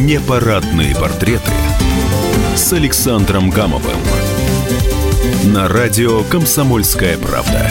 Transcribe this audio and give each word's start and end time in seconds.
Непарадные 0.00 0.96
портреты 0.96 1.52
с 2.56 2.72
Александром 2.72 3.50
Гамовым 3.50 3.98
на 5.52 5.68
радио 5.68 6.22
«Комсомольская 6.24 7.18
правда». 7.18 7.68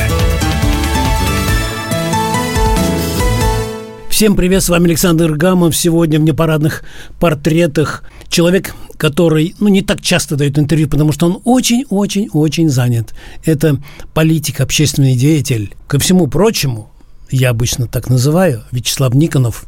Всем 4.11 4.35
привет, 4.35 4.61
с 4.61 4.69
вами 4.69 4.85
Александр 4.85 5.31
Гамов. 5.31 5.75
Сегодня 5.75 6.19
в 6.19 6.21
непарадных 6.21 6.83
портретах 7.19 8.03
человек, 8.27 8.75
который 8.97 9.55
ну, 9.59 9.67
не 9.69 9.81
так 9.81 9.99
часто 9.99 10.35
дает 10.35 10.59
интервью, 10.59 10.87
потому 10.87 11.11
что 11.11 11.25
он 11.25 11.41
очень-очень-очень 11.45 12.69
занят. 12.69 13.15
Это 13.43 13.81
политик, 14.13 14.61
общественный 14.61 15.15
деятель. 15.15 15.73
Ко 15.87 15.97
всему 15.97 16.27
прочему, 16.27 16.91
я 17.31 17.49
обычно 17.49 17.87
так 17.87 18.07
называю, 18.07 18.65
Вячеслав 18.69 19.15
Никонов, 19.15 19.65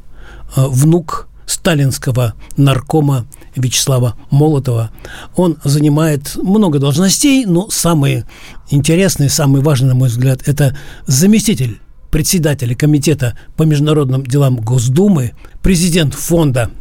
э, 0.56 0.68
внук 0.68 1.28
сталинского 1.52 2.34
наркома 2.58 3.26
Вячеслава 3.56 4.16
Молотова. 4.30 4.92
Он 5.36 5.58
занимает 5.64 6.36
много 6.38 6.80
должностей, 6.80 7.46
но 7.46 7.70
самые 7.70 8.26
интересные, 8.70 9.30
самые 9.30 9.62
важные, 9.62 9.90
на 9.90 9.96
мой 9.96 10.10
взгляд, 10.10 10.42
это 10.48 10.78
заместитель 11.08 11.80
председателя 12.10 12.76
Комитета 12.76 13.38
по 13.58 13.64
международным 13.64 14.26
делам 14.26 14.58
Госдумы, 14.58 15.34
президент 15.62 16.14
фонда 16.14 16.72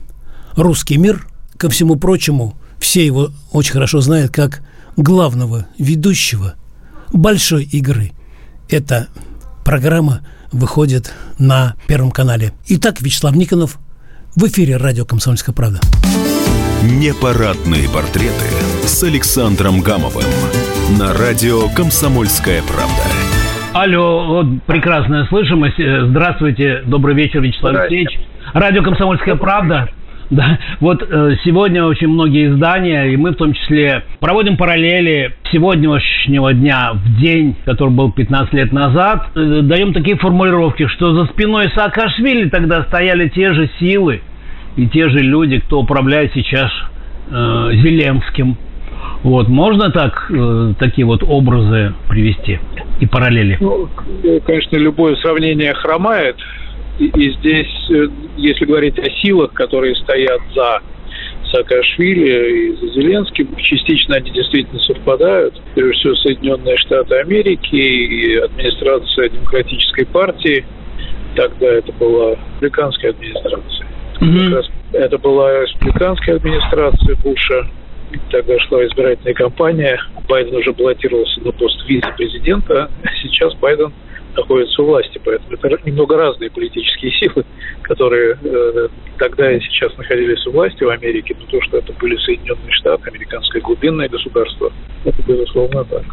«Русский 0.55 0.97
мир». 0.97 1.27
Ко 1.57 1.69
всему 1.69 1.97
прочему, 1.97 2.57
все 2.79 3.05
его 3.05 3.31
очень 3.53 3.73
хорошо 3.73 4.01
знают 4.01 4.33
как 4.33 4.63
главного 4.97 5.67
ведущего 5.79 6.55
большой 7.13 7.65
игры. 7.65 8.13
Эта 8.69 9.09
программа 9.65 10.23
выходит 10.53 11.13
на 11.39 11.75
Первом 11.87 12.13
канале. 12.13 12.55
Итак, 12.69 13.03
Вячеслав 13.03 13.35
Никонов 13.35 13.79
в 14.37 14.45
эфире 14.47 14.77
радио 14.77 15.05
«Комсомольская 15.05 15.55
правда». 15.55 15.81
Непарадные 16.83 17.89
портреты 17.89 18.47
с 18.87 19.03
Александром 19.03 19.81
Гамовым 19.81 20.25
на 20.99 21.13
радио 21.13 21.69
«Комсомольская 21.75 22.63
правда». 22.63 23.03
Алло, 23.73 24.27
вот 24.27 24.63
прекрасная 24.67 25.27
слышимость. 25.27 25.79
Э, 25.79 26.07
здравствуйте, 26.09 26.83
добрый 26.87 27.15
вечер, 27.15 27.41
Вячеслав 27.41 27.77
Алексеевич. 27.77 28.19
Радио 28.55 28.83
«Комсомольская 28.83 29.37
правда». 29.37 29.89
Да, 30.41 30.59
вот 30.79 31.03
э, 31.03 31.37
сегодня 31.45 31.85
очень 31.85 32.07
многие 32.07 32.53
издания, 32.53 33.07
и 33.07 33.17
мы 33.17 33.33
в 33.33 33.35
том 33.35 33.53
числе, 33.53 34.05
проводим 34.21 34.57
параллели 34.57 35.35
сегодняшнего 35.51 36.55
дня 36.55 36.93
в 36.95 37.21
день, 37.21 37.57
который 37.65 37.91
был 37.91 38.13
15 38.13 38.53
лет 38.55 38.73
назад, 38.73 39.31
э, 39.35 39.61
даем 39.63 39.93
такие 39.93 40.17
формулировки, 40.17 40.87
что 40.87 41.15
за 41.15 41.25
спиной 41.33 41.71
Саакашвили 41.75 42.49
тогда 42.49 42.85
стояли 42.85 43.29
те 43.29 43.53
же 43.53 43.69
силы 43.81 44.21
и 44.77 44.87
те 44.87 45.09
же 45.09 45.19
люди, 45.19 45.59
кто 45.59 45.81
управляет 45.81 46.33
сейчас 46.33 46.71
э, 47.31 47.71
Зеленским. 47.73 48.57
Вот, 49.25 49.49
можно 49.49 49.91
так, 49.91 50.31
э, 50.31 50.75
такие 50.79 51.07
вот 51.07 51.25
образы 51.25 51.93
привести 52.09 52.61
и 53.01 53.07
параллели? 53.07 53.59
Ну, 53.61 53.89
конечно, 54.47 54.77
любое 54.77 55.17
сравнение 55.17 55.75
хромает, 55.75 56.37
и, 57.07 57.31
здесь, 57.39 57.91
э, 57.91 58.09
если 58.37 58.65
говорить 58.67 58.99
о 58.99 59.11
силах, 59.23 59.53
которые 59.53 59.95
стоят 59.97 60.41
за 60.55 60.83
Саакашвили 61.51 62.69
и 62.69 62.77
за 62.77 62.93
Зеленским, 62.93 63.57
частично 63.57 64.17
они 64.17 64.31
действительно 64.31 64.81
совпадают. 64.81 65.61
Прежде 65.75 65.93
всего, 65.95 66.15
Соединенные 66.17 66.77
Штаты 66.77 67.17
Америки 67.17 67.75
и 67.75 68.37
администрация 68.37 69.31
Демократической 69.31 70.05
партии. 70.07 70.65
Тогда 71.35 71.67
это 71.67 71.93
была 71.93 72.33
республиканская 72.33 73.11
администрация. 73.13 73.87
Mm-hmm. 74.21 74.65
это 74.93 75.19
была 75.19 75.63
республиканская 75.63 76.37
администрация 76.37 77.17
Буша. 77.25 77.67
Тогда 78.31 78.59
шла 78.61 78.85
избирательная 78.87 79.35
кампания. 79.35 79.99
Байден 80.29 80.57
уже 80.57 80.73
баллотировался 80.73 81.41
на 81.41 81.53
пост 81.53 81.83
вице-президента. 81.89 82.91
А 83.03 83.09
сейчас 83.23 83.55
Байден 83.55 83.93
находятся 84.37 84.83
у 84.83 84.87
власти. 84.87 85.21
Поэтому 85.25 85.53
это 85.53 85.87
немного 85.87 86.17
разные 86.17 86.51
политические 86.51 87.13
силы, 87.21 87.45
которые 87.83 88.39
э, 88.43 88.89
тогда 89.19 89.53
и 89.53 89.61
сейчас 89.61 89.97
находились 89.97 90.47
у 90.47 90.53
власти 90.53 90.85
в 90.85 90.89
Америке, 90.89 91.37
но 91.39 91.47
то, 91.47 91.61
что 91.63 91.79
это 91.79 91.93
были 91.95 92.17
Соединенные 92.17 92.73
Штаты, 92.73 93.09
американское 93.09 93.63
глубинное 93.63 94.09
государство, 94.09 94.73
это 95.05 95.23
безусловно 95.23 95.85
так. 95.85 96.05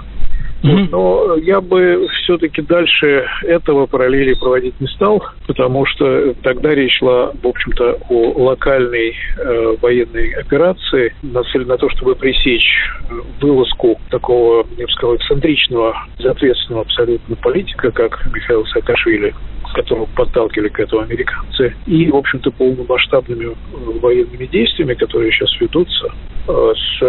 Mm-hmm. 0.63 0.89
Но 0.91 1.35
я 1.37 1.61
бы 1.61 2.07
все-таки 2.23 2.61
дальше 2.61 3.27
этого 3.43 3.85
параллели 3.85 4.33
проводить 4.33 4.79
не 4.81 4.87
стал, 4.87 5.23
потому 5.45 5.85
что 5.85 6.33
тогда 6.41 6.73
речь 6.73 6.97
шла, 6.97 7.31
в 7.41 7.47
общем-то, 7.47 7.99
о 8.09 8.43
локальной 8.43 9.15
э, 9.37 9.75
военной 9.81 10.31
операции, 10.31 11.13
нацеленной 11.21 11.67
на 11.67 11.77
то, 11.77 11.89
чтобы 11.89 12.15
пресечь 12.15 12.67
э, 13.09 13.13
вылазку 13.41 13.99
такого, 14.09 14.65
я 14.77 14.85
бы 14.85 14.91
сказал, 14.91 15.15
эксцентричного, 15.15 15.95
безответственного 16.17 16.81
абсолютно 16.83 17.35
политика, 17.35 17.91
как 17.91 18.25
Михаил 18.33 18.65
Саакашвили, 18.67 19.33
которого 19.73 20.07
подталкивали 20.15 20.69
к 20.69 20.79
этому 20.79 21.03
американцы, 21.03 21.75
и, 21.85 22.09
в 22.09 22.15
общем-то, 22.15 22.51
полномасштабными 22.51 23.45
э, 23.45 23.99
военными 23.99 24.45
действиями, 24.45 24.95
которые 24.95 25.31
сейчас 25.31 25.49
ведутся, 25.59 26.07
э, 26.47 26.73
с, 26.75 26.99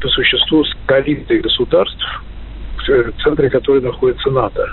по 0.00 0.08
существу 0.08 0.64
с 0.64 0.74
коалицией 0.86 1.40
государств, 1.40 2.22
центре 3.22 3.50
которой 3.50 3.80
находится 3.80 4.30
НАТО, 4.30 4.68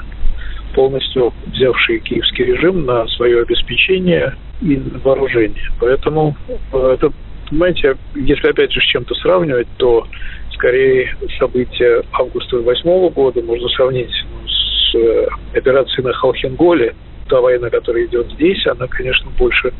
полностью 0.73 1.33
взявший 1.47 1.99
киевский 1.99 2.45
режим 2.45 2.85
на 2.85 3.07
свое 3.09 3.41
обеспечение 3.41 4.35
и 4.61 4.81
вооружение. 5.03 5.69
Поэтому 5.79 6.35
э, 6.47 6.93
это, 6.93 7.11
понимаете, 7.49 7.95
если 8.15 8.49
опять 8.49 8.71
же 8.71 8.79
с 8.79 8.85
чем-то 8.85 9.13
сравнивать, 9.15 9.67
то 9.77 10.07
скорее 10.53 11.15
события 11.39 12.03
августа 12.13 12.61
2008 12.61 13.09
года 13.09 13.41
можно 13.41 13.67
сравнить 13.69 14.13
с 14.47 14.95
э, 14.95 15.27
операцией 15.53 16.05
на 16.05 16.13
Халхенголе, 16.13 16.95
та 17.29 17.41
война, 17.41 17.69
которая 17.69 18.05
идет 18.05 18.31
здесь, 18.33 18.65
она, 18.67 18.87
конечно, 18.87 19.29
больше 19.37 19.73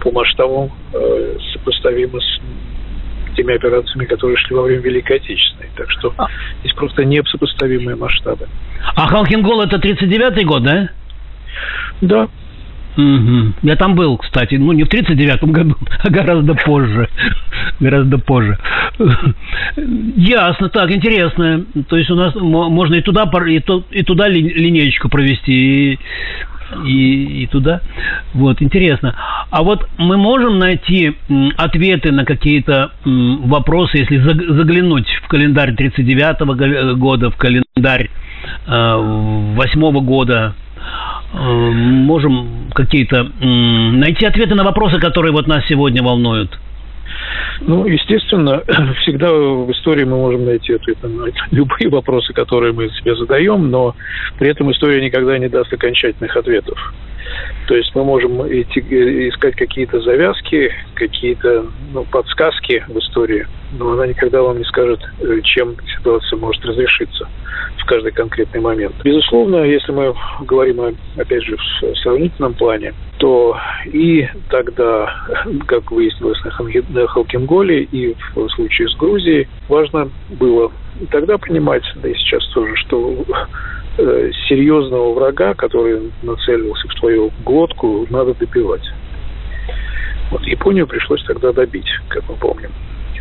по 0.00 0.10
масштабам 0.10 0.70
э, 0.92 1.36
сопоставима 1.52 2.20
с 2.20 2.40
теми 3.34 3.54
операциями, 3.54 4.06
которые 4.06 4.36
шли 4.38 4.56
во 4.56 4.62
время 4.62 4.82
Великой 4.82 5.16
Отечественной. 5.16 5.70
Так 5.76 5.90
что 5.90 6.14
а. 6.18 6.28
здесь 6.60 6.74
просто 6.74 7.04
несопоставимые 7.04 7.96
масштабы. 7.96 8.48
А 8.94 9.06
Халкингол 9.06 9.62
это 9.62 9.76
39-й 9.76 10.44
год, 10.44 10.62
да? 10.62 10.88
Да. 12.00 12.28
Угу. 12.96 13.54
Я 13.62 13.76
там 13.76 13.94
был, 13.94 14.18
кстати, 14.18 14.56
ну 14.56 14.72
не 14.72 14.84
в 14.84 14.88
39-м 14.92 15.52
году, 15.52 15.76
а 16.02 16.10
гораздо 16.10 16.54
позже. 16.54 17.08
гораздо 17.80 18.18
позже. 18.18 18.58
Ясно, 20.16 20.68
так, 20.68 20.90
интересно. 20.90 21.64
То 21.88 21.96
есть 21.96 22.10
у 22.10 22.14
нас 22.14 22.34
можно 22.34 22.96
и 22.96 23.00
туда, 23.00 23.30
и, 23.46 24.02
туда 24.02 24.28
линеечку 24.28 25.08
провести, 25.08 25.94
и 25.94 25.98
и, 26.84 27.42
и 27.42 27.46
туда. 27.46 27.80
Вот, 28.34 28.62
интересно. 28.62 29.14
А 29.52 29.62
вот 29.62 29.86
мы 29.98 30.16
можем 30.16 30.58
найти 30.58 31.14
ответы 31.58 32.10
на 32.10 32.24
какие-то 32.24 32.92
вопросы, 33.04 33.98
если 33.98 34.16
заглянуть 34.16 35.06
в 35.22 35.28
календарь 35.28 35.74
39-го 35.74 36.96
года, 36.96 37.30
в 37.30 37.36
календарь 37.36 38.08
8 38.66 40.04
года, 40.06 40.54
э, 41.34 41.36
можем 41.36 42.70
какие-то 42.72 43.24
найти 43.42 44.24
ответы 44.24 44.54
на 44.54 44.64
вопросы, 44.64 44.98
которые 44.98 45.32
вот 45.32 45.46
нас 45.46 45.62
сегодня 45.68 46.02
волнуют? 46.02 46.58
Ну, 47.60 47.86
естественно, 47.86 48.62
всегда 49.02 49.32
в 49.32 49.70
истории 49.72 50.04
мы 50.04 50.16
можем 50.16 50.44
найти 50.44 50.74
ответы 50.74 51.08
на 51.08 51.26
любые 51.50 51.88
вопросы, 51.88 52.32
которые 52.32 52.72
мы 52.72 52.88
себе 52.90 53.14
задаем, 53.16 53.70
но 53.70 53.94
при 54.38 54.48
этом 54.48 54.70
история 54.72 55.04
никогда 55.04 55.38
не 55.38 55.48
даст 55.48 55.72
окончательных 55.72 56.36
ответов. 56.36 56.78
То 57.66 57.76
есть 57.76 57.94
мы 57.94 58.04
можем 58.04 58.42
идти, 58.48 58.80
искать 59.28 59.54
какие-то 59.54 60.00
завязки, 60.00 60.72
какие-то 60.94 61.66
ну, 61.92 62.04
подсказки 62.04 62.84
в 62.88 62.98
истории, 62.98 63.46
но 63.78 63.92
она 63.92 64.06
никогда 64.06 64.42
вам 64.42 64.58
не 64.58 64.64
скажет, 64.64 65.00
э, 65.20 65.40
чем 65.42 65.76
ситуация 65.96 66.38
может 66.38 66.64
разрешиться 66.64 67.28
в 67.78 67.84
каждый 67.86 68.12
конкретный 68.12 68.60
момент. 68.60 68.94
Безусловно, 69.02 69.64
если 69.64 69.92
мы 69.92 70.14
говорим, 70.42 70.96
опять 71.16 71.42
же, 71.42 71.56
в 71.56 71.96
сравнительном 71.96 72.54
плане, 72.54 72.94
то 73.18 73.56
и 73.86 74.28
тогда, 74.48 75.14
как 75.66 75.90
выяснилось 75.90 76.38
на 76.90 77.06
Халкинголе, 77.06 77.82
и 77.84 78.14
в 78.34 78.48
случае 78.50 78.88
с 78.88 78.96
Грузией, 78.96 79.48
важно 79.68 80.10
было 80.38 80.70
тогда 81.10 81.38
понимать, 81.38 81.84
да 81.96 82.08
и 82.08 82.14
сейчас 82.14 82.46
тоже, 82.48 82.74
что 82.76 83.24
э, 83.98 84.30
серьезного 84.48 85.14
врага, 85.14 85.54
который 85.54 86.12
нацелился 86.22 86.88
в 86.88 86.94
твою 86.94 87.30
глотку, 87.44 88.06
надо 88.10 88.34
добивать. 88.34 88.88
Вот 90.30 90.42
Японию 90.44 90.86
пришлось 90.86 91.22
тогда 91.24 91.52
добить, 91.52 91.88
как 92.08 92.26
мы 92.28 92.36
помним, 92.36 92.70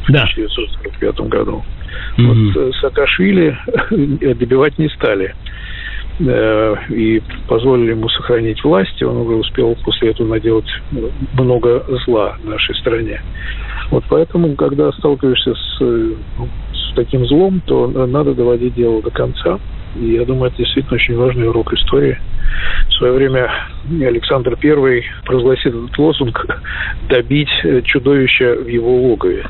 в 0.07 0.11
да. 0.11 0.23
1945 0.23 1.27
году. 1.29 1.63
Mm-hmm. 2.17 2.25
Вот 2.25 2.57
э, 2.57 2.71
Саакашвили 2.81 3.57
добивать 4.35 4.77
не 4.77 4.89
стали 4.89 5.33
э, 6.19 6.75
и 6.89 7.21
позволили 7.47 7.91
ему 7.91 8.09
сохранить 8.09 8.63
власть, 8.63 9.01
и 9.01 9.05
он 9.05 9.17
уже 9.17 9.35
успел 9.35 9.75
после 9.83 10.11
этого 10.11 10.27
наделать 10.27 10.69
много 11.33 11.83
зла 12.05 12.37
нашей 12.43 12.75
стране. 12.75 13.21
Вот 13.91 14.03
поэтому, 14.09 14.55
когда 14.55 14.91
сталкиваешься 14.93 15.53
с, 15.53 15.79
с 15.79 16.93
таким 16.95 17.25
злом, 17.25 17.61
то 17.65 17.87
надо 17.87 18.33
доводить 18.33 18.75
дело 18.75 19.01
до 19.01 19.11
конца. 19.11 19.59
И 19.99 20.13
я 20.13 20.23
думаю, 20.23 20.47
это 20.47 20.57
действительно 20.57 20.95
очень 20.95 21.17
важный 21.17 21.49
урок 21.49 21.73
истории. 21.73 22.17
В 22.87 22.93
свое 22.93 23.13
время 23.13 23.51
Александр 23.89 24.57
I 24.63 25.03
провозгласил 25.25 25.85
этот 25.85 25.97
лозунг 25.97 26.45
«добить 27.09 27.49
чудовище 27.83 28.55
в 28.55 28.67
его 28.67 28.95
логове». 28.95 29.45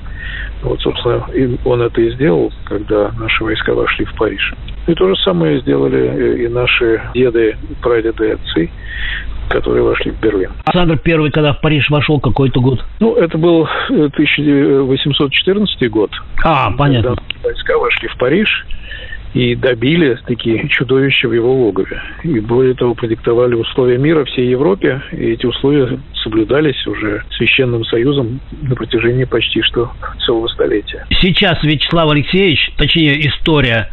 Вот, 0.61 0.79
собственно, 0.81 1.25
он 1.65 1.81
это 1.81 2.01
и 2.01 2.11
сделал, 2.11 2.53
когда 2.65 3.11
наши 3.17 3.43
войска 3.43 3.73
вошли 3.73 4.05
в 4.05 4.13
Париж. 4.15 4.53
И 4.87 4.93
то 4.93 5.07
же 5.07 5.15
самое 5.21 5.59
сделали 5.61 6.43
и 6.43 6.47
наши 6.47 7.01
деды, 7.13 7.55
прадеды 7.81 8.27
и 8.27 8.31
отцы 8.31 8.69
которые 9.49 9.83
вошли 9.83 10.11
в 10.11 10.19
Берлин. 10.21 10.51
Александр 10.63 10.97
Первый, 10.97 11.29
когда 11.29 11.53
в 11.53 11.59
Париж 11.59 11.89
вошел, 11.89 12.21
какой-то 12.21 12.61
год? 12.61 12.85
Ну, 13.01 13.15
это 13.15 13.37
был 13.37 13.67
1814 13.89 15.91
год. 15.91 16.09
А, 16.43 16.71
понятно. 16.71 17.17
Когда 17.17 17.33
войска 17.43 17.77
вошли 17.77 18.07
в 18.07 18.17
Париж 18.17 18.65
и 19.33 19.55
добили 19.55 20.17
такие 20.25 20.67
чудовища 20.69 21.27
в 21.27 21.33
его 21.33 21.53
логове. 21.53 22.01
И 22.23 22.39
более 22.39 22.73
того, 22.73 22.95
продиктовали 22.95 23.55
условия 23.55 23.97
мира 23.97 24.25
всей 24.25 24.49
Европе, 24.49 25.01
и 25.11 25.31
эти 25.31 25.45
условия 25.45 25.99
соблюдались 26.23 26.85
уже 26.87 27.23
Священным 27.37 27.83
Союзом 27.85 28.39
на 28.61 28.75
протяжении 28.75 29.23
почти 29.23 29.61
что 29.61 29.91
целого 30.25 30.47
столетия. 30.47 31.05
Сейчас 31.21 31.63
Вячеслав 31.63 32.11
Алексеевич, 32.11 32.71
точнее 32.77 33.27
история 33.27 33.89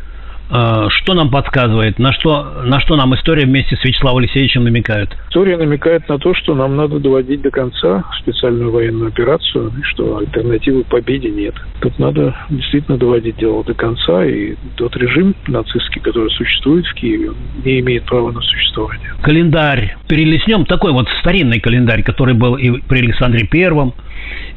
что 0.51 1.15
нам 1.15 1.31
подсказывает? 1.31 1.99
На 1.99 2.13
что, 2.13 2.63
на 2.65 2.81
что 2.81 2.97
нам 2.97 3.15
история 3.15 3.45
вместе 3.45 3.77
с 3.77 3.85
Вячеславом 3.85 4.19
Алексеевичем 4.19 4.65
намекает? 4.65 5.15
История 5.29 5.57
намекает 5.57 6.09
на 6.09 6.19
то, 6.19 6.35
что 6.35 6.55
нам 6.55 6.77
надо 6.77 6.99
доводить 6.99 7.43
до 7.43 7.51
конца 7.51 8.05
специальную 8.21 8.71
военную 8.71 9.09
операцию, 9.09 9.73
и 9.79 9.83
что 9.83 10.19
альтернативы 10.19 10.85
победе 10.85 11.31
нет. 11.31 11.55
Тут 11.81 11.99
надо 11.99 12.35
действительно 12.51 12.97
доводить 12.97 13.37
дело 13.37 13.63
до 13.63 13.75
конца, 13.75 14.25
и 14.25 14.55
тот 14.77 14.97
режим 14.97 15.35
нацистский, 15.47 16.01
который 16.01 16.31
существует 16.31 16.87
в 16.87 16.95
Киеве, 16.95 17.33
не 17.65 17.81
имеет 17.81 18.05
права 18.05 18.33
на 18.33 18.41
существование. 18.41 19.13
Календарь 19.23 19.97
перелеснем, 20.09 20.65
такой 20.65 20.93
вот 20.93 21.09
старинный 21.21 21.61
календарь, 21.61 22.03
который 22.03 22.35
был 22.35 22.57
и 22.57 22.81
при 22.81 23.01
Александре 23.01 23.47
Первом, 23.47 23.93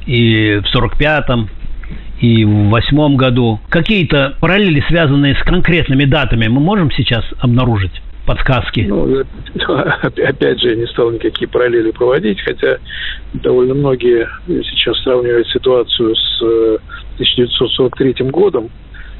и 0.05 0.61
в 0.63 0.75
45-м, 0.75 1.49
и 2.21 2.45
в 2.45 2.69
восьмом 2.69 3.17
году. 3.17 3.59
Какие-то 3.69 4.35
параллели, 4.39 4.83
связанные 4.87 5.35
с 5.35 5.43
конкретными 5.43 6.05
датами, 6.05 6.47
мы 6.47 6.61
можем 6.61 6.91
сейчас 6.91 7.25
обнаружить? 7.39 8.01
подсказки? 8.23 8.81
Ну, 8.81 9.23
опять 10.03 10.61
же, 10.61 10.69
я 10.69 10.75
не 10.75 10.85
стал 10.87 11.11
никакие 11.11 11.49
параллели 11.49 11.89
проводить, 11.89 12.39
хотя 12.41 12.77
довольно 13.33 13.73
многие 13.73 14.29
сейчас 14.47 15.01
сравнивают 15.01 15.47
ситуацию 15.47 16.15
с 16.15 16.41
1943 17.15 18.15
э, 18.19 18.23
годом, 18.25 18.69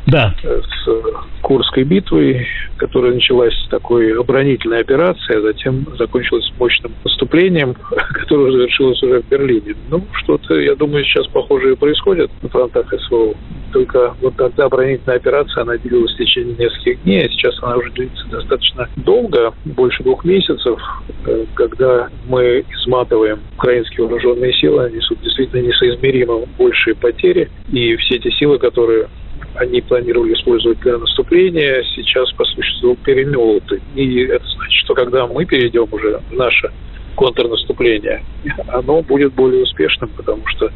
да. 0.08 0.34
с 0.44 1.42
Курской 1.42 1.84
битвой, 1.84 2.48
которая 2.78 3.14
началась 3.14 3.54
с 3.54 3.70
такой 3.70 4.18
оборонительной 4.18 4.82
операцией, 4.82 5.40
а 5.40 5.42
затем 5.42 5.86
закончилась 5.98 6.52
мощным 6.60 6.94
наступлением, 7.04 7.76
которое 8.14 8.52
завершилось 8.52 9.02
уже 9.04 9.22
в 9.22 9.30
Берлине. 9.30 9.76
Ну, 9.90 10.06
что-то, 10.24 10.60
я 10.60 10.76
думаю, 10.76 11.04
сейчас 11.06 11.28
похожее 11.28 11.76
происходит 11.76 12.32
на 12.42 12.50
фронтах 12.50 12.94
СВО. 13.08 13.34
Только 13.72 14.14
вот 14.22 14.36
тогда 14.36 14.66
оборонительная 14.66 15.18
операция, 15.18 15.62
она 15.64 15.78
длилась 15.78 16.14
в 16.14 16.18
течение 16.18 16.56
нескольких 16.56 17.04
дней, 17.04 17.26
а 17.26 17.30
сейчас 17.30 17.56
она 17.62 17.78
уже 17.78 17.92
длится 17.92 18.26
достаточно 18.30 18.90
долго, 18.98 19.54
больше 19.66 20.04
двух 20.04 20.26
месяцев, 20.26 20.80
э, 21.26 21.46
когда 21.54 22.10
мы 22.28 22.66
изматываем 22.70 23.40
украинские 23.56 24.08
вооруженные 24.08 24.54
силы, 24.54 24.86
они 24.86 24.98
несут 24.98 25.22
действительно 25.22 25.62
несоизмеримо 25.62 26.46
большие 26.58 26.96
потери, 26.96 27.50
и 27.72 27.96
все 27.96 28.16
эти 28.16 28.30
силы, 28.32 28.60
которые 28.60 29.08
они 29.56 29.82
планировали 29.82 30.34
использовать 30.34 30.80
для 30.80 30.98
наступления, 30.98 31.84
сейчас 31.96 32.32
по 32.34 32.46
существу 32.46 32.96
перемелоты. 33.04 33.82
И 33.96 34.24
это 34.24 34.46
значит, 34.46 34.84
что 34.84 34.94
когда 34.94 35.28
мы 35.28 35.46
перейдем 35.46 35.88
уже 35.92 36.22
в 36.30 36.34
наше 36.34 36.72
контрнаступление, 37.16 38.24
оно 38.68 39.02
будет 39.02 39.34
более 39.34 39.64
успешным, 39.64 40.10
потому 40.16 40.42
что 40.48 40.72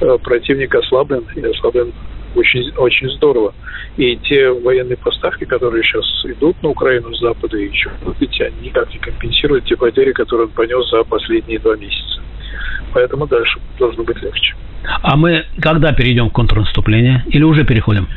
э, 0.00 0.18
противник 0.22 0.74
ослаблен, 0.74 1.24
и 1.34 1.40
ослаблен 1.42 1.92
очень, 2.34 2.70
очень 2.76 3.08
здорово. 3.10 3.54
И 3.96 4.16
те 4.16 4.50
военные 4.50 4.96
поставки, 4.96 5.44
которые 5.44 5.82
сейчас 5.82 6.04
идут 6.24 6.62
на 6.62 6.70
Украину 6.70 7.14
с 7.14 7.20
Запада 7.20 7.56
и 7.56 7.68
еще 7.68 7.90
быть, 8.04 8.40
они 8.40 8.68
никак 8.68 8.92
не 8.92 8.98
компенсируют 8.98 9.64
те 9.64 9.76
потери, 9.76 10.12
которые 10.12 10.46
он 10.46 10.52
понес 10.52 10.88
за 10.90 11.02
последние 11.04 11.58
два 11.58 11.76
месяца. 11.76 12.20
Поэтому 12.92 13.26
дальше 13.26 13.58
должно 13.78 14.04
быть 14.04 14.20
легче. 14.22 14.54
А 15.02 15.16
мы 15.16 15.44
когда 15.60 15.92
перейдем 15.92 16.30
к 16.30 16.32
контрнаступлению? 16.32 17.22
Или 17.26 17.42
уже 17.42 17.64
переходим? 17.64 18.08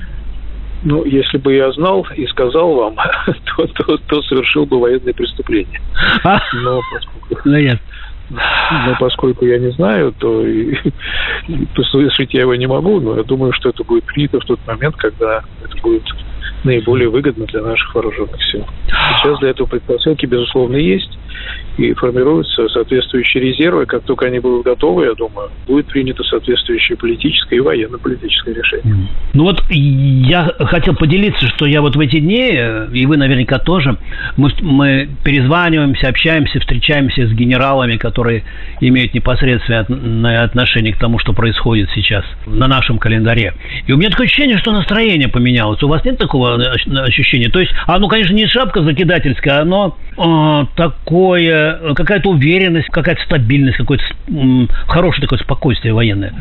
Ну, 0.83 1.03
если 1.03 1.37
бы 1.37 1.53
я 1.53 1.71
знал 1.73 2.07
и 2.15 2.25
сказал 2.27 2.73
вам, 2.73 2.95
то, 3.57 3.67
то, 3.67 3.97
то 3.97 4.21
совершил 4.23 4.65
бы 4.65 4.79
военное 4.79 5.13
преступление. 5.13 5.81
А? 6.23 6.39
Но 6.53 6.79
поскольку... 6.91 7.49
Ну, 7.49 7.57
нет. 7.57 7.79
Но 8.29 8.95
поскольку 8.99 9.45
я 9.45 9.57
не 9.57 9.71
знаю, 9.71 10.13
то 10.17 10.45
и, 10.45 10.75
послушать 11.75 12.33
я 12.33 12.41
его 12.41 12.53
не 12.55 12.67
могу, 12.67 12.99
но 12.99 13.17
я 13.17 13.23
думаю, 13.23 13.51
что 13.53 13.69
это 13.69 13.83
будет 13.83 14.05
принято 14.05 14.39
в 14.39 14.45
тот 14.45 14.59
момент, 14.67 14.95
когда 14.97 15.41
это 15.63 15.81
будет 15.81 16.03
наиболее 16.63 17.09
выгодно 17.09 17.45
для 17.47 17.61
наших 17.61 17.93
вооруженных 17.95 18.41
сил. 18.51 18.65
Сейчас 18.87 19.39
для 19.39 19.49
этого 19.49 19.67
предпосылки, 19.67 20.25
безусловно, 20.27 20.75
есть 20.75 21.17
и 21.77 21.93
формируются 21.93 22.67
соответствующие 22.69 23.43
резервы. 23.43 23.85
Как 23.85 24.03
только 24.03 24.25
они 24.25 24.39
будут 24.39 24.65
готовы, 24.65 25.05
я 25.05 25.13
думаю, 25.13 25.49
будет 25.65 25.87
принято 25.87 26.23
соответствующее 26.23 26.97
политическое 26.97 27.57
и 27.57 27.59
военно-политическое 27.59 28.53
решение. 28.53 29.07
Ну 29.33 29.43
вот 29.45 29.63
я 29.69 30.51
хотел 30.59 30.95
поделиться, 30.95 31.47
что 31.47 31.65
я 31.65 31.81
вот 31.81 31.95
в 31.95 31.99
эти 31.99 32.19
дни, 32.19 32.51
и 32.93 33.05
вы 33.05 33.17
наверняка 33.17 33.59
тоже, 33.59 33.97
мы, 34.35 34.49
мы 34.61 35.09
перезваниваемся, 35.23 36.09
общаемся, 36.09 36.59
встречаемся 36.59 37.27
с 37.27 37.31
генералами, 37.31 37.97
которые 37.97 38.43
имеют 38.81 39.13
непосредственное 39.13 40.43
отношение 40.43 40.93
к 40.93 40.97
тому, 40.97 41.19
что 41.19 41.33
происходит 41.33 41.89
сейчас 41.95 42.25
на 42.45 42.67
нашем 42.67 42.97
календаре. 42.97 43.53
И 43.87 43.93
у 43.93 43.97
меня 43.97 44.09
такое 44.09 44.25
ощущение, 44.25 44.57
что 44.57 44.71
настроение 44.71 45.29
поменялось. 45.29 45.81
У 45.81 45.87
вас 45.87 46.03
нет 46.03 46.17
такого 46.17 46.55
ощущения? 46.55 47.49
То 47.49 47.59
есть, 47.59 47.71
оно, 47.87 48.07
конечно, 48.07 48.33
не 48.33 48.47
шапка 48.47 48.81
закидательская, 48.83 49.61
оно 49.61 49.97
э, 50.19 50.65
такое 50.75 51.93
какая-то 51.95 52.29
уверенность, 52.29 52.89
какая-то 52.89 53.21
стабильность, 53.23 53.77
какое-то 53.77 54.03
хорошее 54.87 55.21
такое 55.21 55.39
спокойствие 55.39 55.93
военное. 55.93 56.33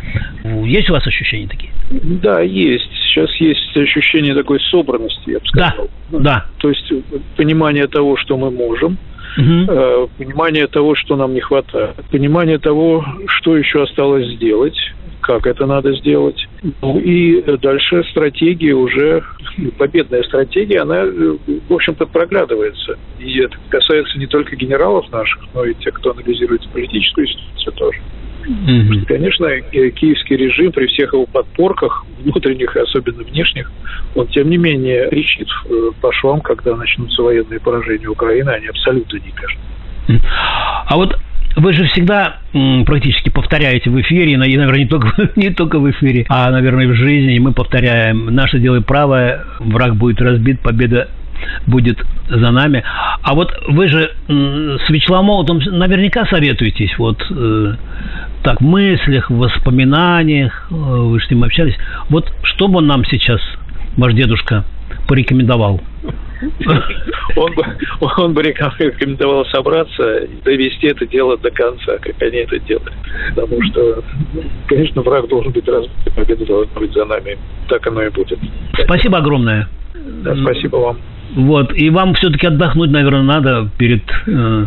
Есть 0.45 0.91
у 0.91 0.93
вас 0.93 1.07
ощущения 1.07 1.49
такие? 1.49 1.71
Да, 1.91 2.41
есть. 2.41 2.91
Сейчас 3.07 3.35
есть 3.37 3.77
ощущение 3.77 4.35
такой 4.35 4.61
собранности, 4.61 5.31
я 5.31 5.39
бы 5.39 5.47
сказал. 5.47 5.89
Да, 6.11 6.19
да. 6.19 6.47
То 6.59 6.69
есть 6.69 6.93
понимание 7.37 7.87
того, 7.87 8.17
что 8.17 8.37
мы 8.37 8.51
можем, 8.51 8.99
угу. 9.37 10.11
понимание 10.19 10.67
того, 10.67 10.95
что 10.95 11.17
нам 11.17 11.35
не 11.35 11.41
хватает, 11.41 11.97
понимание 12.11 12.59
того, 12.59 13.05
что 13.27 13.57
еще 13.57 13.83
осталось 13.83 14.27
сделать, 14.37 14.79
как 15.21 15.47
это 15.47 15.67
надо 15.67 15.95
сделать. 15.97 16.49
Ну 16.81 16.99
и 16.99 17.43
дальше 17.59 18.03
стратегия 18.11 18.73
уже, 18.73 19.23
победная 19.77 20.23
стратегия, 20.23 20.81
она, 20.81 21.05
в 21.05 21.73
общем-то, 21.73 22.07
проглядывается. 22.07 22.99
И 23.19 23.39
это 23.41 23.57
касается 23.69 24.19
не 24.19 24.27
только 24.27 24.57
генералов 24.57 25.11
наших, 25.13 25.43
но 25.55 25.65
и 25.65 25.75
тех, 25.75 25.95
кто 25.95 26.13
анализирует 26.13 26.67
политическую 26.71 27.27
ситуацию 27.27 27.73
тоже. 27.73 27.99
Mm-hmm. 28.49 29.05
Конечно, 29.07 29.61
киевский 29.71 30.37
режим 30.37 30.73
при 30.73 30.87
всех 30.87 31.13
его 31.13 31.27
подпорках, 31.27 32.07
внутренних 32.23 32.75
и 32.77 32.81
особенно 32.81 33.23
внешних, 33.23 33.71
он 34.15 34.27
тем 34.29 34.49
не 34.49 34.57
менее 34.57 35.11
кричит 35.11 35.49
э, 35.69 35.91
по 36.01 36.11
швам, 36.13 36.41
когда 36.41 36.75
начнутся 36.75 37.23
военные 37.23 37.61
поражения 37.61 38.09
Украины, 38.09 38.49
они 38.49 38.69
абсолютно 38.69 39.18
не 39.19 39.31
кажут. 39.31 39.59
А 40.87 40.97
вот 40.97 41.19
вы 41.57 41.73
же 41.73 41.87
всегда 41.87 42.39
практически 42.87 43.31
повторяете 43.31 43.91
в 43.91 44.01
эфире, 44.01 44.33
и, 44.33 44.37
наверное, 44.37 44.79
не 44.79 44.87
только, 44.87 45.31
не 45.37 45.51
только 45.51 45.79
в 45.79 45.91
эфире, 45.91 46.25
а, 46.29 46.51
наверное, 46.51 46.87
в 46.89 46.95
жизни, 46.95 47.39
мы 47.39 47.53
повторяем, 47.53 48.27
наше 48.27 48.59
дело 48.59 48.81
правое, 48.81 49.45
враг 49.59 49.97
будет 49.97 50.21
разбит, 50.21 50.61
победа 50.61 51.09
будет 51.67 52.05
за 52.29 52.51
нами. 52.51 52.83
А 53.23 53.35
вот 53.35 53.53
вы 53.69 53.89
же 53.89 54.13
с 54.29 54.91
Вячеславом 54.91 55.47
наверняка 55.59 56.27
советуетесь, 56.27 56.97
вот 56.99 57.25
э, 57.31 57.75
так, 58.43 58.61
в 58.61 58.65
мыслях, 58.65 59.31
в 59.31 59.37
воспоминаниях, 59.37 60.69
э, 60.71 60.75
вы 60.75 61.21
с 61.21 61.31
ним 61.31 61.45
общались. 61.45 61.77
Вот 62.09 62.33
что 62.43 62.69
бы 62.69 62.79
он 62.79 62.87
нам 62.87 63.05
сейчас, 63.05 63.41
ваш 63.97 64.15
дедушка, 64.15 64.65
порекомендовал? 65.07 65.81
Он 67.37 67.55
бы, 67.55 67.65
он 68.17 68.33
бы 68.35 68.43
рекомендовал 68.43 69.45
собраться 69.47 70.19
и 70.19 70.41
довести 70.43 70.87
это 70.87 71.07
дело 71.07 71.37
до 71.39 71.51
конца, 71.51 71.99
как 71.99 72.21
они 72.23 72.39
это 72.39 72.59
делают. 72.61 72.93
Потому 73.35 73.63
что, 73.65 74.03
конечно, 74.67 75.03
враг 75.03 75.29
должен 75.29 75.53
быть 75.53 75.67
разбит, 75.67 76.15
победа 76.15 76.47
должна 76.47 76.81
быть 76.81 76.93
за 76.93 77.05
нами. 77.05 77.39
Так 77.69 77.87
оно 77.87 78.03
и 78.03 78.11
будет. 78.11 78.39
Спасибо 78.85 79.19
огромное. 79.19 79.69
Да, 79.95 80.37
спасибо 80.37 80.77
вам. 80.77 80.99
Вот, 81.35 81.73
и 81.75 81.91
вам 81.91 82.15
все-таки 82.15 82.47
отдохнуть, 82.47 82.91
наверное, 82.91 83.23
надо 83.23 83.69
перед 83.77 84.03
э, 84.27 84.67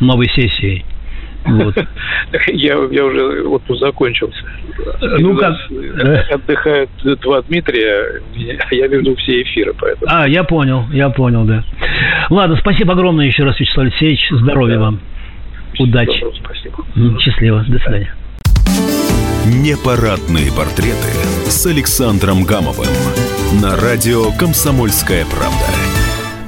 новой 0.00 0.28
сессией. 0.30 0.84
Вот. 1.48 1.74
Я, 2.48 2.74
я 2.90 3.04
уже 3.04 3.42
отпуск 3.42 3.80
закончился. 3.80 4.38
Ну 5.18 5.36
как? 5.36 5.54
Отдыхают 6.30 6.90
два 7.22 7.42
Дмитрия, 7.42 8.20
а 8.58 8.74
я 8.74 8.86
веду 8.86 9.16
все 9.16 9.42
эфиры, 9.42 9.72
поэтому. 9.78 10.10
А, 10.10 10.28
я 10.28 10.44
понял, 10.44 10.84
я 10.92 11.08
понял, 11.08 11.44
да. 11.44 11.64
Ладно, 12.30 12.56
спасибо 12.56 12.92
огромное 12.92 13.26
еще 13.26 13.44
раз, 13.44 13.58
Вячеслав 13.58 13.86
Алексеевич. 13.86 14.28
Здоровья 14.30 14.74
да. 14.74 14.80
вам. 14.80 15.00
Удачи. 15.78 16.24
Спасибо. 16.42 17.18
Счастливо. 17.20 17.64
До 17.68 17.78
свидания. 17.78 18.14
Непарадные 19.46 20.52
портреты 20.52 21.12
с 21.48 21.66
Александром 21.66 22.44
Гамовым 22.44 22.86
на 23.62 23.76
радио 23.76 24.30
«Комсомольская 24.38 25.24
правда». 25.24 25.87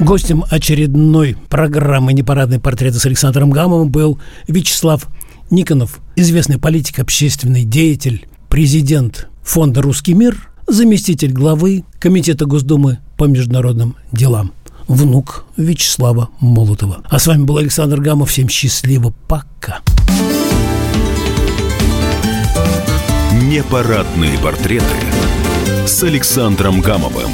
Гостем 0.01 0.47
очередной 0.49 1.37
программы 1.51 2.15
«Непарадные 2.15 2.59
портреты» 2.59 2.99
с 2.99 3.05
Александром 3.05 3.51
Гамовым 3.51 3.91
был 3.91 4.19
Вячеслав 4.49 5.07
Никонов, 5.51 6.01
известный 6.17 6.59
политик, 6.59 7.01
общественный 7.01 7.65
деятель, 7.65 8.27
президент 8.49 9.29
фонда 9.43 9.83
«Русский 9.83 10.15
мир», 10.15 10.51
заместитель 10.67 11.33
главы 11.33 11.85
Комитета 11.99 12.47
Госдумы 12.47 13.01
по 13.19 13.25
международным 13.25 13.95
делам 14.11 14.53
внук 14.89 15.45
Вячеслава 15.59 16.31
Молотова. 16.41 17.03
А 17.05 17.19
с 17.19 17.27
вами 17.27 17.45
был 17.45 17.59
Александр 17.59 18.01
Гамов. 18.01 18.31
Всем 18.31 18.49
счастливо. 18.49 19.15
Пока. 19.29 19.81
Непарадные 23.35 24.39
портреты 24.39 24.85
с 25.87 26.03
Александром 26.03 26.81
Гамовым. 26.81 27.31